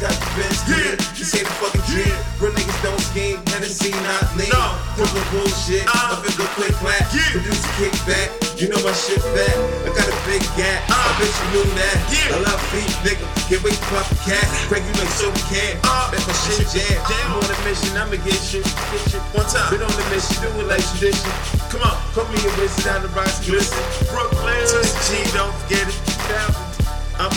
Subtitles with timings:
[0.00, 0.96] got the best yeah.
[1.12, 2.16] This ain't a fucking dream.
[2.40, 4.48] Real niggas don't scheme, Hennessy not lean.
[4.48, 4.72] No.
[4.96, 7.04] Pulling bullshit, uh, I feel quick clap.
[7.12, 7.36] Yeah.
[7.36, 9.56] Produce a kickback, you know my shit fat.
[9.84, 11.96] I got a big gap, uh, I bet you knew that.
[12.08, 12.32] Yeah.
[12.32, 13.28] I love feet, nigga.
[13.52, 14.48] Can't wait to pop a cat.
[14.72, 15.76] You like so we can.
[15.84, 16.96] Uh, That's my shit jam.
[17.04, 18.64] I'm on a mission, I'ma get you.
[18.64, 19.20] Get you.
[19.36, 19.68] One time.
[19.68, 21.28] Been on the mission, do it like tradition.
[21.68, 23.76] Come on, call me a wizard down the rocks, glisten.
[24.08, 26.00] Brooklyn, G, don't forget it.
[27.20, 27.28] I'm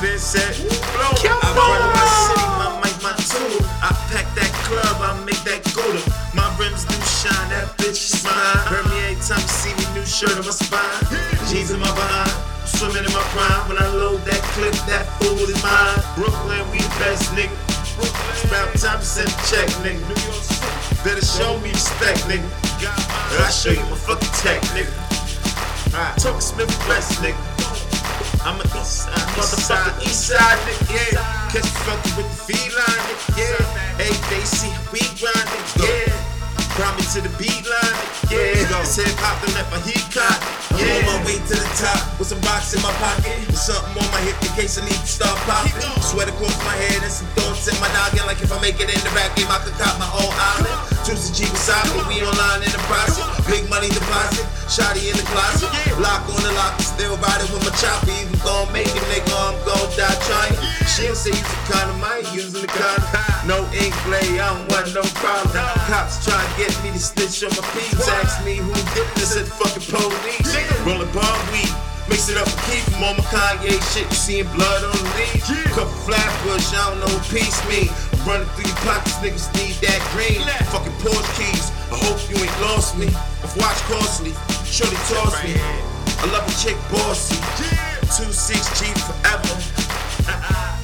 [0.00, 0.56] been set.
[0.92, 1.12] Blow.
[1.24, 3.64] I run my city, my mic, my tool.
[3.80, 6.00] I pack that club, I make that go to.
[6.36, 8.60] My rims do shine, that bitch smile.
[8.68, 11.00] Heard me every time you see me, new shirt on my spine.
[11.48, 12.32] Jeans in my behind,
[12.68, 13.68] swimming in my prime.
[13.68, 16.00] When I load that clip, that fool is mine.
[16.16, 17.54] Brooklyn, we the best, nigga.
[17.96, 20.00] It's about time to send a check, nigga.
[20.04, 21.04] New York City.
[21.04, 22.44] Better show me respect, nigga.
[22.84, 24.92] I show you my fucking tech, nigga.
[26.20, 27.65] Talk Smith West, nigga.
[28.46, 31.50] I'm a east side, motherfucker, east side, nigga, yeah.
[31.50, 33.58] Catch me fucking with the feline, nigga, yeah.
[33.98, 36.14] Hey, they see we grind, nigga, yeah.
[36.78, 37.98] Grind me to the beat line,
[38.30, 38.54] yeah.
[38.86, 40.38] This hip hop don't let my heat caught.
[40.78, 43.34] I'm on my way to the top with some rocks in my pocket.
[43.50, 45.74] With something on my hip in case I need to start popping.
[45.98, 48.30] Sweat across my head and some thoughts in my noggin.
[48.30, 50.78] Like if I make it in the rap game, I could cop my own island.
[51.02, 53.26] Juicy G beside me, we online in the process.
[53.50, 55.75] Big money deposit, shotty in the closet.
[61.16, 63.08] Say you the kind of might using the kind of
[63.48, 65.48] no ink play, I don't want no problem.
[65.88, 68.04] Cops try to get me to snitch on my peeps.
[68.20, 70.52] Ask me who did this at the fucking police.
[70.84, 71.72] Rollin' bomb weed.
[72.10, 74.06] Mix it up and keep 'em on my Kanye shit.
[74.12, 75.48] You seeing blood on the leaves?
[75.72, 77.88] Couple flatbush, I don't know what peace mean.
[78.28, 80.44] Running through your pockets, niggas need that green.
[80.68, 81.72] Fucking Porsche keys.
[81.90, 83.08] I hope you ain't lost me.
[83.42, 84.34] If watch costly,
[84.68, 85.56] shorty toss me.
[86.20, 87.40] I love a chick bossy.
[88.10, 89.75] 2-6 G forever.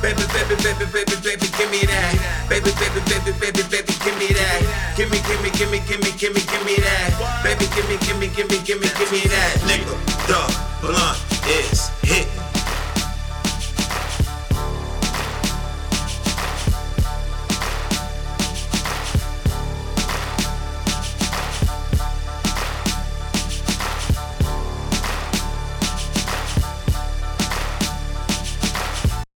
[0.02, 2.18] Baby, baby, baby, baby, baby, give me that.
[2.50, 4.94] Baby, baby, baby, baby, baby, give me that.
[4.96, 7.14] Give me, give me, give me, give me, give me, give me that.
[7.44, 9.62] Baby, give me, give me, give me, give me, give me that.
[9.62, 9.94] Nigga,
[10.26, 12.01] the blunt.